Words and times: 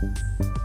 Thank 0.00 0.18
you. 0.40 0.59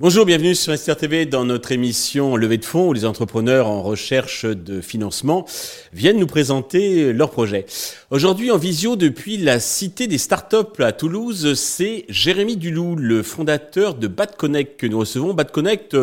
Bonjour, 0.00 0.24
bienvenue 0.24 0.54
sur 0.54 0.70
Investir 0.70 0.96
TV 0.96 1.26
dans 1.26 1.44
notre 1.44 1.72
émission 1.72 2.36
Levée 2.36 2.58
de 2.58 2.64
fonds 2.64 2.90
où 2.90 2.92
les 2.92 3.04
entrepreneurs 3.04 3.66
en 3.66 3.82
recherche 3.82 4.44
de 4.44 4.80
financement 4.80 5.44
viennent 5.92 6.20
nous 6.20 6.28
présenter 6.28 7.12
leurs 7.12 7.32
projets. 7.32 7.66
Aujourd'hui 8.12 8.52
en 8.52 8.58
visio 8.58 8.94
depuis 8.94 9.38
la 9.38 9.58
Cité 9.58 10.06
des 10.06 10.18
Startups 10.18 10.80
à 10.80 10.92
Toulouse, 10.92 11.54
c'est 11.54 12.04
Jérémy 12.08 12.56
Dulou, 12.56 12.94
le 12.94 13.24
fondateur 13.24 13.96
de 13.96 14.06
BatConnect 14.06 14.78
que 14.78 14.86
nous 14.86 15.00
recevons. 15.00 15.34
BatConnect 15.34 15.96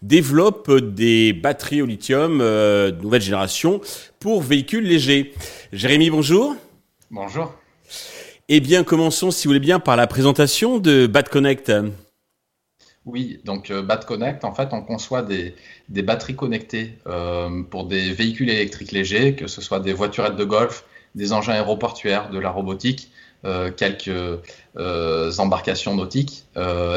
développe 0.00 0.70
des 0.72 1.32
batteries 1.32 1.82
au 1.82 1.86
lithium 1.86 2.40
euh, 2.40 2.92
de 2.92 3.02
nouvelle 3.02 3.22
génération 3.22 3.80
pour 4.20 4.42
véhicules 4.42 4.84
légers. 4.84 5.34
Jérémy, 5.72 6.10
bonjour. 6.10 6.54
Bonjour. 7.10 7.52
Eh 8.48 8.60
bien, 8.60 8.84
commençons 8.84 9.32
si 9.32 9.48
vous 9.48 9.50
voulez 9.50 9.58
bien 9.58 9.80
par 9.80 9.96
la 9.96 10.06
présentation 10.06 10.78
de 10.78 11.08
BatConnect. 11.08 11.72
Oui, 13.06 13.40
donc 13.44 13.70
euh, 13.70 13.86
en 14.42 14.52
fait, 14.52 14.68
on 14.72 14.82
conçoit 14.82 15.22
des, 15.22 15.54
batteries 15.88 16.36
connectées 16.36 16.98
euh, 17.06 17.62
pour 17.62 17.86
des 17.86 18.12
véhicules 18.12 18.50
électriques 18.50 18.92
légers, 18.92 19.34
que 19.34 19.46
ce 19.46 19.62
soit 19.62 19.80
des 19.80 19.94
voiturettes 19.94 20.36
de 20.36 20.44
golf, 20.44 20.84
des 21.14 21.32
engins 21.32 21.54
aéroportuaires, 21.54 22.28
de 22.28 22.38
la 22.38 22.50
robotique, 22.50 23.10
euh, 23.46 23.70
quelques 23.70 24.10
embarcations 25.38 25.96
nautiques 25.96 26.44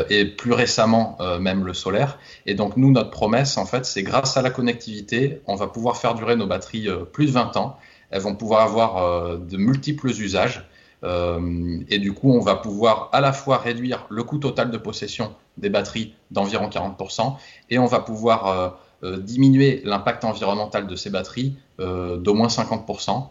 et 0.09 0.25
plus 0.25 0.51
récemment 0.51 1.17
même 1.39 1.65
le 1.65 1.73
solaire. 1.73 2.19
Et 2.45 2.53
donc 2.53 2.75
nous, 2.75 2.91
notre 2.91 3.09
promesse, 3.09 3.57
en 3.57 3.65
fait, 3.65 3.85
c'est 3.85 4.03
grâce 4.03 4.35
à 4.35 4.41
la 4.41 4.49
connectivité, 4.49 5.41
on 5.47 5.55
va 5.55 5.67
pouvoir 5.67 5.95
faire 5.97 6.15
durer 6.15 6.35
nos 6.35 6.47
batteries 6.47 6.89
plus 7.13 7.27
de 7.27 7.31
20 7.31 7.55
ans. 7.55 7.77
Elles 8.11 8.21
vont 8.21 8.35
pouvoir 8.35 8.61
avoir 8.61 9.39
de 9.39 9.57
multiples 9.57 10.09
usages. 10.09 10.67
Euh, 11.03 11.79
et 11.89 11.99
du 11.99 12.13
coup, 12.13 12.31
on 12.31 12.39
va 12.39 12.55
pouvoir 12.55 13.09
à 13.11 13.21
la 13.21 13.33
fois 13.33 13.57
réduire 13.57 14.05
le 14.09 14.23
coût 14.23 14.37
total 14.37 14.71
de 14.71 14.77
possession 14.77 15.33
des 15.57 15.69
batteries 15.69 16.13
d'environ 16.31 16.69
40% 16.69 17.35
et 17.69 17.77
on 17.77 17.85
va 17.85 17.99
pouvoir 17.99 18.47
euh, 18.47 18.69
euh, 19.03 19.17
diminuer 19.17 19.81
l'impact 19.83 20.23
environnemental 20.23 20.87
de 20.87 20.95
ces 20.95 21.09
batteries 21.09 21.55
d'au 21.79 22.33
moins 22.33 22.47
50%, 22.47 23.25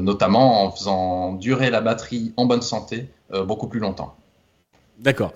notamment 0.00 0.64
en 0.64 0.70
faisant 0.72 1.34
durer 1.34 1.70
la 1.70 1.80
batterie 1.80 2.32
en 2.36 2.46
bonne 2.46 2.62
santé 2.62 3.08
beaucoup 3.46 3.68
plus 3.68 3.78
longtemps. 3.78 4.16
D'accord. 4.98 5.32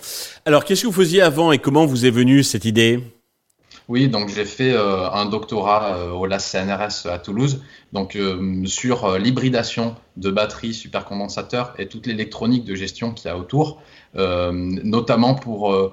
Alors, 0.47 0.65
qu'est-ce 0.65 0.83
que 0.83 0.87
vous 0.87 0.93
faisiez 0.93 1.21
avant 1.21 1.53
et 1.53 1.59
comment 1.59 1.85
vous 1.85 2.07
est 2.07 2.11
venue 2.11 2.43
cette 2.43 2.65
idée? 2.65 3.18
Oui, 3.89 4.09
donc 4.09 4.29
j'ai 4.29 4.45
fait 4.45 4.73
euh, 4.73 5.11
un 5.11 5.25
doctorat 5.25 5.97
euh, 5.97 6.11
au 6.11 6.27
LAS 6.27 6.41
CNRS 6.41 7.11
à 7.11 7.19
Toulouse, 7.19 7.63
donc 7.95 8.17
euh, 8.17 8.67
sur 8.67 9.19
l'hybridation 9.19 9.97
de 10.19 10.31
batteries, 10.31 10.75
supercondensateurs 10.75 11.73
et 11.79 11.89
toute 11.89 12.07
l'électronique 12.07 12.67
de 12.67 12.75
gestion 12.75 13.13
qu'il 13.13 13.31
y 13.31 13.31
a 13.31 13.39
autour, 13.39 13.81
notamment 14.15 15.35
pour 15.35 15.93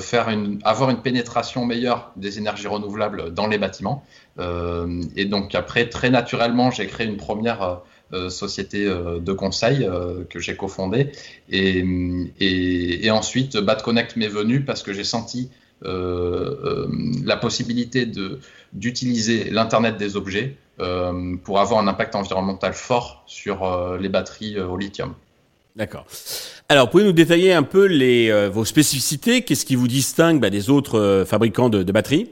faire 0.00 0.28
une, 0.28 0.60
avoir 0.64 0.90
une 0.90 1.00
pénétration 1.00 1.64
meilleure 1.64 2.12
des 2.16 2.38
énergies 2.38 2.66
renouvelables 2.66 3.32
dans 3.32 3.46
les 3.46 3.56
bâtiments. 3.58 4.04
et 4.38 5.24
donc 5.24 5.54
après, 5.54 5.88
très 5.88 6.10
naturellement, 6.10 6.70
j'ai 6.70 6.86
créé 6.86 7.06
une 7.06 7.16
première 7.16 7.80
société 8.28 8.84
de 8.84 9.32
conseil 9.32 9.88
que 10.28 10.40
j'ai 10.40 10.56
cofondée. 10.56 11.12
Et, 11.48 11.82
et, 12.40 13.06
et 13.06 13.10
ensuite, 13.10 13.56
BatConnect 13.56 14.16
m'est 14.16 14.28
venu 14.28 14.64
parce 14.64 14.82
que 14.82 14.92
j'ai 14.92 15.04
senti 15.04 15.48
la 15.84 17.36
possibilité 17.36 18.10
d'utiliser 18.72 19.50
l'Internet 19.50 19.96
des 19.96 20.16
objets 20.16 20.56
euh, 20.80 21.36
pour 21.44 21.60
avoir 21.60 21.80
un 21.80 21.86
impact 21.86 22.14
environnemental 22.14 22.72
fort 22.72 23.22
sur 23.26 23.96
les 24.00 24.08
batteries 24.08 24.58
au 24.58 24.76
lithium. 24.76 25.14
D'accord. 25.76 26.06
Alors, 26.68 26.88
pouvez-vous 26.88 27.08
nous 27.08 27.14
détailler 27.14 27.52
un 27.52 27.62
peu 27.62 27.86
les, 27.86 28.48
vos 28.48 28.64
spécificités? 28.64 29.42
Qu'est-ce 29.42 29.66
qui 29.66 29.76
vous 29.76 29.88
distingue 29.88 30.40
bah, 30.40 30.50
des 30.50 30.70
autres 30.70 31.24
fabricants 31.26 31.68
de, 31.68 31.82
batteries? 31.92 32.30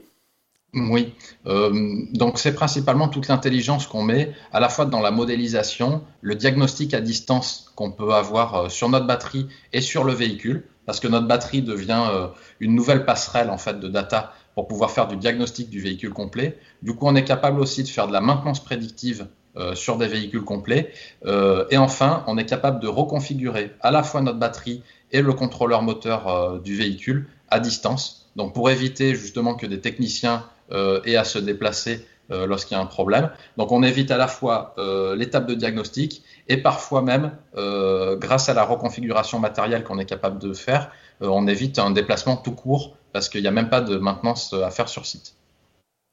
Oui, 0.75 1.13
donc 1.45 2.39
c'est 2.39 2.55
principalement 2.55 3.09
toute 3.09 3.29
l'intelligence 3.29 3.87
qu'on 3.87 4.03
met 4.03 4.33
à 4.55 4.61
la 4.61 4.71
fois 4.71 4.87
dans 4.87 5.01
la 5.01 5.11
modélisation, 5.11 6.03
le 6.23 6.35
diagnostic 6.35 6.95
à 6.95 7.03
distance 7.03 7.71
qu'on 7.75 7.91
peut 7.91 8.15
avoir 8.15 8.71
sur 8.71 8.89
notre 8.89 9.07
batterie 9.07 9.49
et 9.75 9.83
sur 9.83 10.05
le 10.05 10.15
véhicule 10.15 10.65
parce 10.87 11.01
que 11.01 11.09
notre 11.09 11.27
batterie 11.27 11.63
devient 11.63 12.05
euh, 12.11 12.27
une 12.61 12.75
nouvelle 12.75 13.05
passerelle 13.05 13.51
en 13.51 13.59
fait 13.59 13.79
de 13.79 13.89
data 13.89 14.33
pour 14.55 14.69
pouvoir 14.69 14.91
faire 14.91 15.09
du 15.09 15.17
diagnostic 15.17 15.71
du 15.71 15.81
véhicule 15.81 16.13
complet. 16.13 16.59
Du 16.83 16.95
coup, 16.95 17.07
on 17.07 17.15
est 17.15 17.25
capable 17.25 17.61
aussi 17.61 17.83
de 17.83 17.89
faire 17.89 18.07
de 18.07 18.13
la 18.13 18.21
maintenance 18.21 18.63
prédictive 18.63 19.27
euh, 19.57 19.75
sur 19.75 19.97
des 19.97 20.07
véhicules 20.07 20.45
complets. 20.45 20.93
Euh, 21.25 21.65
et 21.71 21.79
enfin, 21.79 22.25
on 22.27 22.37
est 22.37 22.47
capable 22.47 22.81
de 22.81 22.89
reconfigurer 22.89 23.73
à 23.81 23.91
la 23.91 24.03
fois 24.03 24.21
notre 24.21 24.39
batterie 24.39 24.83
et 25.11 25.23
le 25.23 25.33
contrôleur 25.33 25.83
moteur 25.83 26.61
du 26.61 26.75
véhicule 26.75 27.29
à 27.51 27.61
distance. 27.61 28.31
Donc, 28.35 28.55
pour 28.55 28.71
éviter 28.71 29.15
justement 29.15 29.55
que 29.55 29.67
des 29.67 29.81
techniciens 29.81 30.47
aient 30.71 31.17
à 31.17 31.25
se 31.25 31.39
déplacer 31.39 32.07
lorsqu'il 32.31 32.77
y 32.77 32.81
a 32.81 32.83
un 32.83 32.87
problème. 32.87 33.31
Donc, 33.59 33.73
on 33.73 33.83
évite 33.83 34.11
à 34.11 34.17
la 34.17 34.27
fois 34.27 34.75
l'étape 35.17 35.47
de 35.47 35.55
diagnostic 35.55 36.23
et 36.49 36.57
parfois 36.57 37.03
même, 37.03 37.33
euh, 37.57 38.17
grâce 38.17 38.49
à 38.49 38.55
la 38.55 38.65
reconfiguration 38.65 39.39
matérielle 39.39 39.85
qu'on 39.85 39.99
est 39.99 40.07
capable 40.07 40.39
de 40.39 40.53
faire, 40.53 40.91
euh, 41.23 41.29
on 41.29 41.47
évite 41.47 41.79
un 41.79 41.91
déplacement 41.91 42.37
tout 42.37 42.53
court 42.53 42.97
parce 43.13 43.29
qu'il 43.29 43.43
n'y 43.43 43.47
a 43.47 43.53
même 43.53 43.69
pas 43.69 43.81
de 43.81 43.97
maintenance 43.97 44.53
à 44.53 44.71
faire 44.71 44.89
sur 44.89 45.07
site. 45.07 45.35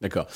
D'accord. 0.02 0.28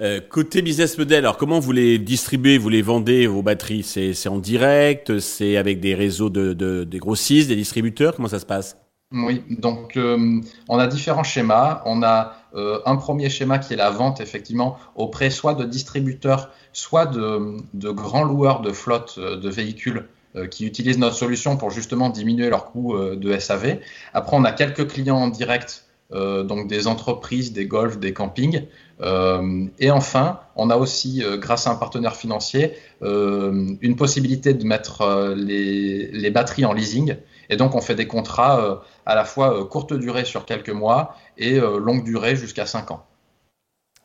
Euh, 0.00 0.20
côté 0.20 0.62
business 0.62 0.96
model, 0.96 1.18
alors 1.18 1.36
comment 1.36 1.60
vous 1.60 1.72
les 1.72 1.98
distribuez, 1.98 2.56
vous 2.56 2.70
les 2.70 2.80
vendez 2.80 3.26
vos 3.26 3.42
batteries? 3.42 3.82
C'est 3.82 4.28
en 4.28 4.38
direct, 4.38 5.18
c'est 5.18 5.56
avec 5.56 5.80
des 5.80 5.94
réseaux 5.94 6.30
de, 6.30 6.86
grossistes, 6.96 7.48
des 7.48 7.56
distributeurs? 7.56 8.16
Comment 8.16 8.28
ça 8.28 8.38
se 8.38 8.46
passe? 8.46 8.78
Oui, 9.12 9.42
donc 9.50 9.96
euh, 9.96 10.40
on 10.68 10.78
a 10.78 10.86
différents 10.86 11.24
schémas. 11.24 11.82
On 11.84 12.02
a 12.04 12.36
euh, 12.54 12.80
un 12.86 12.94
premier 12.94 13.28
schéma 13.28 13.58
qui 13.58 13.72
est 13.72 13.76
la 13.76 13.90
vente 13.90 14.20
effectivement 14.20 14.78
auprès 14.94 15.30
soit 15.30 15.54
de 15.54 15.64
distributeurs, 15.64 16.50
soit 16.72 17.06
de, 17.06 17.90
grands 17.90 18.22
loueurs 18.22 18.60
de 18.60 18.70
flotte 18.70 19.16
euh, 19.18 19.36
de 19.36 19.48
véhicules 19.48 20.08
qui 20.52 20.64
utilisent 20.64 20.98
notre 20.98 21.16
solution 21.16 21.56
pour 21.56 21.70
justement 21.70 22.08
diminuer 22.08 22.50
leur 22.50 22.66
coût 22.66 22.96
de 22.96 23.36
SAV. 23.36 23.80
Après, 24.14 24.36
on 24.36 24.44
a 24.44 24.52
quelques 24.52 24.86
clients 24.86 25.16
en 25.16 25.26
direct, 25.26 25.89
donc 26.12 26.66
des 26.66 26.86
entreprises, 26.86 27.52
des 27.52 27.66
golfs, 27.66 27.98
des 27.98 28.12
campings. 28.12 28.64
et 29.00 29.90
enfin, 29.90 30.40
on 30.56 30.70
a 30.70 30.76
aussi, 30.76 31.22
grâce 31.38 31.66
à 31.66 31.70
un 31.70 31.76
partenaire 31.76 32.16
financier, 32.16 32.72
une 33.00 33.96
possibilité 33.96 34.52
de 34.54 34.64
mettre 34.64 35.34
les 35.36 36.30
batteries 36.30 36.64
en 36.64 36.72
leasing 36.72 37.16
et 37.50 37.56
donc, 37.56 37.74
on 37.74 37.80
fait 37.80 37.96
des 37.96 38.06
contrats 38.06 38.64
euh, 38.64 38.76
à 39.04 39.14
la 39.14 39.24
fois 39.24 39.60
euh, 39.60 39.64
courte 39.64 39.92
durée 39.92 40.24
sur 40.24 40.46
quelques 40.46 40.70
mois 40.70 41.16
et 41.36 41.58
euh, 41.58 41.78
longue 41.78 42.04
durée 42.04 42.36
jusqu'à 42.36 42.64
5 42.64 42.92
ans. 42.92 43.04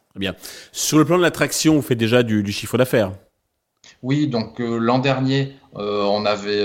Très 0.09 0.19
bien. 0.19 0.35
Sur 0.72 0.97
le 0.97 1.05
plan 1.05 1.17
de 1.17 1.22
l'attraction, 1.22 1.75
on 1.75 1.81
fait 1.83 1.95
déjà 1.95 2.23
du, 2.23 2.51
chiffre 2.51 2.77
d'affaires 2.77 3.11
Oui, 4.05 4.27
donc 4.27 4.59
l'an 4.59 4.99
dernier, 4.99 5.55
on, 5.73 6.25
avait, 6.25 6.63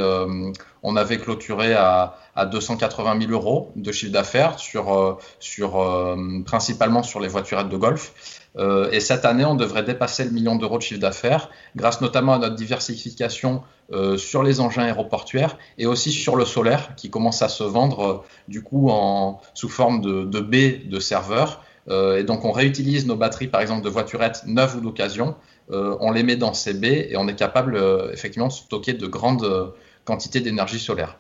on 0.82 0.96
avait 0.96 1.16
clôturé 1.16 1.72
à, 1.72 2.16
à 2.36 2.44
280 2.44 3.18
000 3.18 3.32
euros 3.32 3.72
de 3.76 3.90
chiffre 3.92 4.12
d'affaires, 4.12 4.58
sur, 4.58 5.18
sur, 5.38 6.16
principalement 6.44 7.02
sur 7.02 7.18
les 7.18 7.28
voiturettes 7.28 7.70
de 7.70 7.76
golf. 7.78 8.12
Euh, 8.58 8.90
et 8.90 9.00
cette 9.00 9.24
année, 9.24 9.44
on 9.44 9.54
devrait 9.54 9.84
dépasser 9.84 10.24
le 10.24 10.30
million 10.30 10.56
d'euros 10.56 10.78
de 10.78 10.82
chiffre 10.82 11.00
d'affaires, 11.00 11.50
grâce 11.76 12.00
notamment 12.00 12.34
à 12.34 12.38
notre 12.38 12.56
diversification 12.56 13.62
euh, 13.92 14.16
sur 14.16 14.42
les 14.42 14.60
engins 14.60 14.82
aéroportuaires 14.82 15.56
et 15.78 15.86
aussi 15.86 16.10
sur 16.10 16.36
le 16.36 16.44
solaire, 16.44 16.94
qui 16.96 17.10
commence 17.10 17.42
à 17.42 17.48
se 17.48 17.62
vendre 17.64 18.04
euh, 18.04 18.18
du 18.48 18.62
coup 18.62 18.90
en, 18.90 19.40
sous 19.54 19.68
forme 19.68 20.00
de, 20.00 20.24
de 20.24 20.40
baies 20.40 20.82
de 20.84 21.00
serveurs. 21.00 21.62
et 21.88 22.22
donc, 22.22 22.44
on 22.44 22.52
réutilise 22.52 23.06
nos 23.06 23.16
batteries, 23.16 23.48
par 23.48 23.60
exemple, 23.60 23.82
de 23.82 23.88
voiturettes 23.88 24.42
neuves 24.46 24.76
ou 24.76 24.80
d'occasion. 24.80 25.34
On 25.70 26.10
les 26.10 26.22
met 26.22 26.36
dans 26.36 26.54
ces 26.54 26.74
baies 26.74 27.08
et 27.10 27.16
on 27.16 27.28
est 27.28 27.36
capable 27.36 27.80
effectivement 28.12 28.48
de 28.48 28.52
stocker 28.52 28.94
de 28.94 29.06
grandes 29.06 29.72
quantités 30.04 30.40
d'énergie 30.40 30.78
solaire. 30.78 31.16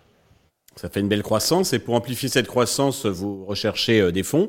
Ça 0.76 0.88
fait 0.88 1.00
une 1.00 1.08
belle 1.08 1.22
croissance 1.22 1.72
et 1.72 1.78
pour 1.78 1.94
amplifier 1.94 2.28
cette 2.28 2.46
croissance, 2.46 3.04
vous 3.04 3.44
recherchez 3.44 4.00
euh, 4.00 4.12
des 4.12 4.22
fonds. 4.22 4.48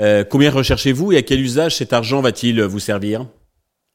Euh, 0.00 0.24
combien 0.28 0.50
recherchez-vous 0.50 1.12
et 1.12 1.18
à 1.18 1.22
quel 1.22 1.40
usage 1.40 1.76
cet 1.76 1.92
argent 1.92 2.20
va-t-il 2.20 2.62
vous 2.62 2.80
servir? 2.80 3.26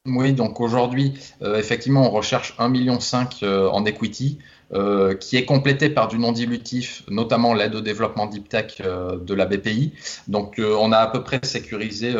Oui, 0.06 0.32
donc 0.32 0.60
aujourd'hui, 0.60 1.14
euh, 1.42 1.58
effectivement, 1.58 2.06
on 2.06 2.10
recherche 2.10 2.54
1,5 2.58 2.70
million 2.70 2.98
en 3.72 3.84
equity, 3.84 4.38
qui 5.20 5.36
est 5.36 5.44
complété 5.44 5.90
par 5.90 6.08
du 6.08 6.18
non 6.18 6.32
dilutif, 6.32 7.04
notamment 7.08 7.54
l'aide 7.54 7.74
au 7.74 7.80
développement 7.80 8.26
deep 8.26 8.48
tech 8.48 8.80
de 8.80 9.34
la 9.34 9.46
BPI. 9.46 9.92
Donc 10.26 10.58
on 10.58 10.90
a 10.90 10.98
à 10.98 11.06
peu 11.06 11.22
près 11.22 11.38
sécurisé 11.44 12.14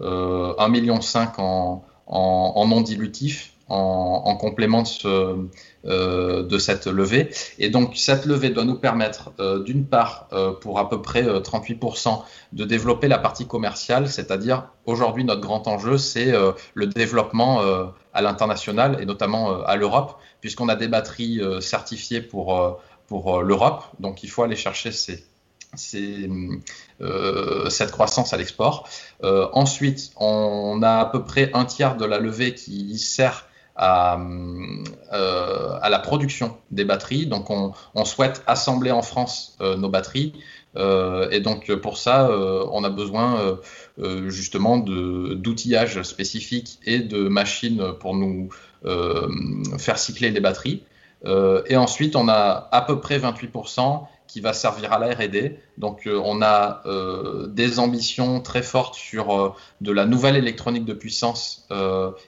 1,5 0.00 0.70
million 0.70 0.98
en, 1.38 1.84
en, 2.06 2.66
non 2.66 2.80
dilutif 2.80 3.52
en, 3.68 4.36
complément 4.36 4.84
euh, 5.04 6.42
de, 6.42 6.58
cette 6.58 6.86
levée. 6.86 7.30
Et 7.58 7.68
donc 7.68 7.96
cette 7.96 8.24
levée 8.24 8.50
doit 8.50 8.64
nous 8.64 8.78
permettre, 8.78 9.32
euh, 9.40 9.62
d'une 9.62 9.86
part, 9.86 10.28
euh, 10.32 10.52
pour 10.52 10.78
à 10.78 10.88
peu 10.88 11.02
près 11.02 11.22
38%, 11.22 12.22
de 12.52 12.64
développer 12.64 13.08
la 13.08 13.18
partie 13.18 13.46
commerciale, 13.46 14.08
c'est-à-dire 14.08 14.68
aujourd'hui 14.84 15.24
notre 15.24 15.40
grand 15.40 15.66
enjeu, 15.66 15.98
c'est 15.98 16.32
le 16.74 16.86
développement 16.86 17.60
à 18.14 18.22
l'international 18.22 18.98
et 19.00 19.06
notamment 19.06 19.62
à 19.64 19.76
l'Europe, 19.76 20.18
puisqu'on 20.40 20.68
a 20.68 20.76
des 20.76 20.88
batteries 20.88 21.40
certifiées 21.60 22.20
pour, 22.20 22.80
pour 23.08 23.42
l'Europe. 23.42 23.84
Donc 23.98 24.22
il 24.22 24.30
faut 24.30 24.42
aller 24.42 24.56
chercher 24.56 24.92
ces 24.92 25.24
euh, 27.00 27.70
cette 27.70 27.90
croissance 27.90 28.32
à 28.32 28.36
l'export. 28.36 28.88
Euh, 29.24 29.48
ensuite, 29.52 30.12
on 30.16 30.82
a 30.82 30.98
à 31.00 31.04
peu 31.06 31.24
près 31.24 31.50
un 31.54 31.64
tiers 31.64 31.96
de 31.96 32.04
la 32.04 32.18
levée 32.18 32.54
qui 32.54 32.98
sert 32.98 33.46
à, 33.76 34.18
euh, 35.12 35.78
la 35.88 35.98
production 35.98 36.56
des 36.70 36.84
batteries. 36.84 37.26
Donc, 37.26 37.50
on, 37.50 37.72
on 37.94 38.04
souhaite 38.04 38.42
assembler 38.46 38.90
en 38.90 39.02
France 39.02 39.56
nos 39.60 39.88
batteries. 39.88 40.32
et 40.76 41.40
donc, 41.40 41.72
pour 41.76 41.98
ça, 41.98 42.30
on 42.72 42.84
a 42.84 42.90
besoin 42.90 43.58
justement 44.26 44.78
d'outillage 44.78 46.02
spécifique 46.02 46.78
et 46.84 47.00
de 47.00 47.28
machines 47.28 47.92
pour 48.00 48.14
nous 48.14 48.50
faire 49.78 49.98
cycler 49.98 50.30
les 50.30 50.40
batteries. 50.40 50.82
Et 51.24 51.76
ensuite, 51.76 52.14
on 52.14 52.28
a 52.28 52.68
à 52.70 52.82
peu 52.82 53.00
près 53.00 53.18
28% 53.18 54.06
qui 54.26 54.40
va 54.40 54.52
servir 54.52 54.92
à 54.92 54.98
la 54.98 55.14
R&D. 55.14 55.58
Donc 55.78 56.06
euh, 56.06 56.20
on 56.24 56.42
a 56.42 56.82
euh, 56.86 57.46
des 57.46 57.78
ambitions 57.78 58.40
très 58.40 58.62
fortes 58.62 58.94
sur 58.94 59.34
euh, 59.34 59.54
de 59.80 59.92
la 59.92 60.04
nouvelle 60.04 60.36
électronique 60.36 60.84
de 60.84 60.92
puissance 60.92 61.66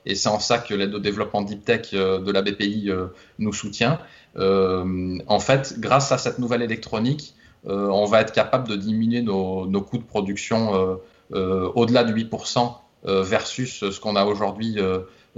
et 0.06 0.14
c'est 0.14 0.28
en 0.28 0.40
ça 0.40 0.58
que 0.58 0.74
l'aide 0.74 0.94
au 0.94 0.98
développement 0.98 1.42
Deep 1.42 1.64
Tech 1.64 1.92
de 1.92 2.32
la 2.32 2.42
BPI 2.42 2.90
nous 3.38 3.52
soutient. 3.52 3.98
en 4.36 5.40
fait, 5.40 5.74
grâce 5.78 6.12
à 6.12 6.18
cette 6.18 6.38
nouvelle 6.38 6.62
électronique, 6.62 7.34
on 7.64 8.04
va 8.04 8.20
être 8.20 8.32
capable 8.32 8.68
de 8.68 8.76
diminuer 8.76 9.22
nos, 9.22 9.66
nos 9.66 9.82
coûts 9.82 9.98
de 9.98 10.04
production 10.04 10.98
au-delà 11.30 12.04
de 12.04 12.12
8% 12.12 12.74
versus 13.04 13.90
ce 13.90 14.00
qu'on 14.00 14.16
a 14.16 14.24
aujourd'hui 14.24 14.78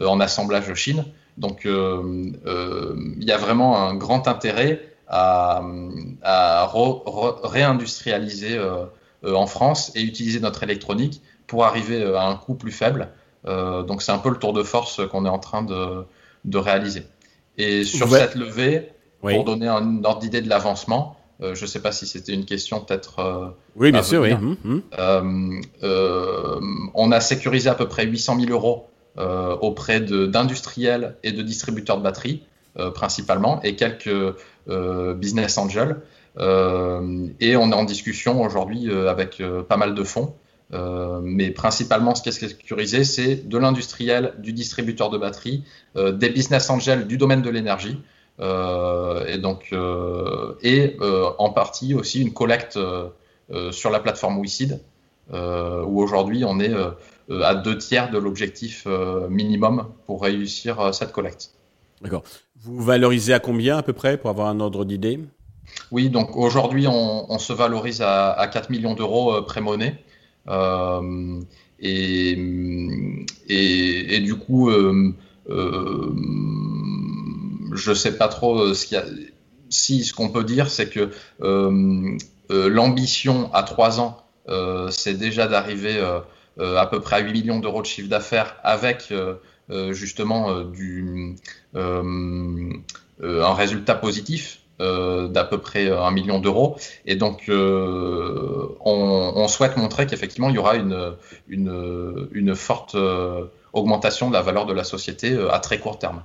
en 0.01 0.21
assemblage 0.21 0.73
Chine. 0.75 1.05
Donc 1.39 1.63
il 1.65 3.25
y 3.25 3.33
a 3.33 3.37
vraiment 3.39 3.79
un 3.79 3.95
grand 3.95 4.29
intérêt 4.29 4.91
à, 5.11 6.71
réindustrialiser 7.45 8.57
euh, 8.57 8.85
euh, 9.25 9.35
en 9.35 9.47
France 9.47 9.93
et 9.95 10.03
utiliser 10.03 10.41
notre 10.41 10.63
électronique 10.63 11.21
pour 11.47 11.65
arriver 11.65 12.03
euh, 12.03 12.17
à 12.17 12.27
un 12.27 12.37
coût 12.37 12.55
plus 12.55 12.73
faible. 12.73 13.09
donc 13.45 14.03
c'est 14.03 14.13
un 14.13 14.19
peu 14.19 14.31
le 14.31 14.37
tour 14.37 14.53
de 14.53 14.63
force 14.63 15.07
qu'on 15.09 15.25
est 15.25 15.31
en 15.31 15.39
train 15.39 15.63
de, 15.63 16.59
réaliser. 16.59 17.05
Et 17.59 17.85
sur 17.85 18.09
cette 18.09 18.35
levée, 18.35 18.93
pour 19.21 19.45
donner 19.45 19.69
un 19.69 20.05
ordre 20.05 20.21
d'idée 20.21 20.43
de 20.43 20.49
l'avancement, 20.49 21.17
je 21.41 21.61
ne 21.61 21.67
sais 21.67 21.81
pas 21.81 21.91
si 21.91 22.07
c'était 22.07 22.35
une 22.35 22.45
question 22.45 22.81
peut-être. 22.81 23.55
oui, 23.77 23.93
bien 23.93 24.03
sûr, 24.03 24.23
oui. 24.23 24.33
Hum, 24.33 24.57
hum. 24.99 25.63
on 26.95 27.13
a 27.13 27.21
sécurisé 27.21 27.71
à 27.71 27.75
peu 27.75 27.89
près 27.89 28.05
800 28.05 28.41
000 28.41 28.53
euros 28.53 28.90
auprès 29.61 30.01
d'industriels 30.01 31.17
et 31.23 31.33
de 31.33 31.43
distributeurs 31.43 31.99
de 31.99 32.03
batteries, 32.03 32.43
principalement, 32.95 33.61
et 33.63 33.77
quelques 33.77 34.35
euh, 34.71 35.15
business 35.15 35.59
Angel. 35.59 35.97
Euh, 36.39 37.27
et 37.41 37.57
on 37.57 37.73
est 37.73 37.75
en 37.75 37.85
discussion 37.85 38.41
aujourd'hui 38.41 38.89
euh, 38.89 39.11
avec 39.11 39.43
pas 39.69 39.77
mal 39.77 39.95
de 39.95 40.05
fonds. 40.05 40.35
mais 41.23 41.51
principalement, 41.51 42.15
ce 42.15 42.23
qui 42.23 42.29
est 42.29 42.33
sécurisé, 42.33 43.03
c'est 43.05 43.49
de 43.49 43.59
l'industriel, 43.59 44.35
du 44.39 44.53
distributeur 44.53 45.11
de 45.11 45.19
batteries, 45.19 45.65
des 45.97 46.31
business 46.31 46.71
angels 46.71 47.09
du 47.09 47.17
domaine 47.17 47.43
de 47.43 47.51
l'énergie, 47.51 47.99
et 48.39 49.39
donc 49.39 49.75
et 50.63 50.97
en 51.39 51.51
partie 51.51 51.93
aussi 51.95 52.23
une 52.23 52.33
collecte 52.33 52.79
sur 53.73 53.91
la 53.91 53.99
plateforme 53.99 54.41
WeSeed, 54.41 54.81
où 55.33 56.03
aujourd'hui 56.03 56.45
on 56.45 56.59
est 56.59 56.75
à 57.31 57.55
deux 57.55 57.79
tiers 57.79 58.11
de 58.11 58.19
l'objectif 58.19 58.87
minimum 59.29 59.89
pour 60.07 60.23
réussir 60.23 60.93
cette 60.95 61.13
collecte. 61.13 61.53
D'accord. 62.03 62.23
Vous 62.63 62.83
valorisez 62.83 63.33
à 63.33 63.41
combien 63.41 63.79
à 63.79 63.83
peu 63.83 63.93
près 63.93 64.17
pour 64.17 64.31
avoir 64.31 64.49
un 64.49 64.61
ordre 64.61 64.85
d'idée? 64.85 65.21
Oui, 65.91 66.11
donc 66.11 66.37
aujourd'hui 66.37 66.87
on, 66.87 67.39
se 67.39 67.53
valorise 67.53 68.03
à, 68.03 68.49
4 68.53 68.71
millions 68.71 68.95
d'euros 68.95 69.35
euh, 69.35 69.43
pré-monnaie. 69.43 70.03
Euh, 70.49 71.41
et, 71.79 72.33
et, 73.49 74.21
du 74.21 74.35
coup, 74.35 74.71
euh, 74.71 75.15
je 77.73 77.91
ne 77.91 77.95
sais 77.95 78.17
pas 78.19 78.29
trop 78.29 78.75
ce 78.75 78.87
qu'il 78.87 78.97
y 78.97 79.01
a. 79.01 79.05
Si 79.71 80.05
ce 80.05 80.13
qu'on 80.13 80.31
peut 80.31 80.45
dire, 80.45 80.69
c'est 80.69 80.91
que 80.91 81.11
l'ambition 82.51 83.53
à 83.55 83.63
3 83.63 84.01
ans, 84.01 84.19
c'est 84.91 85.15
déjà 85.15 85.47
d'arriver 85.47 86.01
à 86.59 86.87
peu 86.87 87.01
près 87.01 87.17
à 87.17 87.19
8 87.21 87.33
millions 87.33 87.61
d'euros 87.61 87.83
de 87.83 87.87
chiffre 87.87 88.09
d'affaires 88.09 88.57
avec 88.63 89.13
euh, 89.71 89.93
justement 89.93 90.51
euh, 90.51 90.65
euh, 91.77 92.73
un 93.23 93.55
résultat 93.55 93.95
positif 93.95 94.57
d'à 94.79 95.45
peu 95.45 95.59
près 95.59 95.91
un 95.91 96.11
million 96.11 96.41
d'euros. 96.41 96.79
Et 97.05 97.15
donc, 97.15 97.51
on, 97.51 99.47
souhaite 99.47 99.77
montrer 99.77 100.07
qu'effectivement, 100.07 100.49
il 100.49 100.55
y 100.55 100.59
aura 100.59 100.77
une 100.77 102.55
forte 102.55 102.97
augmentation 103.75 104.31
de 104.31 104.33
la 104.33 104.41
valeur 104.41 104.65
de 104.65 104.73
la 104.73 104.85
société 104.85 105.39
à 105.51 105.59
très 105.59 105.81
court 105.81 105.99
terme. 105.99 106.23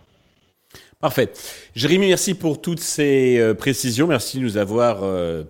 Parfait. 1.02 1.34
Jérémy, 1.76 2.08
merci 2.08 2.34
pour 2.34 2.62
toutes 2.62 2.80
ces 2.80 3.54
précisions. 3.58 4.08
Merci 4.08 4.38
de 4.38 4.44
nous 4.44 4.56
avoir 4.56 5.02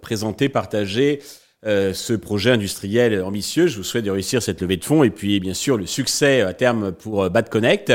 présenté, 0.02 0.50
partagé 0.50 1.22
euh, 1.66 1.94
ce 1.94 2.14
projet 2.14 2.52
industriel 2.52 3.24
ambitieux. 3.24 3.66
Je 3.66 3.78
vous 3.78 3.84
souhaite 3.84 4.06
de 4.06 4.12
réussir 4.12 4.40
cette 4.44 4.62
levée 4.62 4.78
de 4.78 4.86
fonds 4.86 5.04
et 5.04 5.10
puis 5.10 5.40
bien 5.40 5.56
sûr 5.56 5.78
le 5.78 5.88
succès 5.88 6.42
à 6.42 6.54
terme 6.54 6.92
pour 6.92 7.24
euh, 7.24 7.30
Bad 7.30 7.50
Connect. 7.50 7.92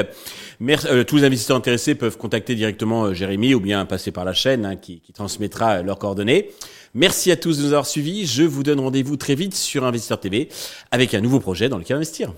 Euh, 0.61 1.05
tous 1.05 1.19
les 1.19 1.25
investisseurs 1.25 1.57
intéressés 1.57 1.95
peuvent 1.95 2.17
contacter 2.17 2.57
directement 2.57 3.15
Jérémy 3.15 3.55
ou 3.55 3.61
bien 3.61 3.85
passer 3.87 4.11
par 4.11 4.25
la 4.25 4.33
chaîne 4.33 4.67
hein, 4.67 4.75
qui, 4.75 5.01
qui, 5.01 5.13
transmettra 5.13 5.83
leurs 5.83 6.01
coordonnées. 6.01 6.51
Merci 6.95 7.31
à 7.31 7.37
tous 7.37 7.59
de 7.59 7.63
nous 7.63 7.69
avoir 7.69 7.87
suivis. 7.87 8.27
Je 8.27 8.43
vous 8.43 8.65
donne 8.65 8.81
rendez-vous 8.81 9.17
très 9.17 9.37
vite 9.37 9.55
sur 9.55 9.85
Investisseur 9.85 10.19
TV 10.19 10.49
avec 10.91 11.15
un 11.15 11.21
nouveau 11.21 11.39
projet 11.39 11.69
dans 11.69 11.79
lequel 11.79 11.97
investir. 11.97 12.33